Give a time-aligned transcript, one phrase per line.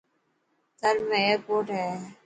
[0.79, 1.89] ٿر ۾ ايرپوٽ هي.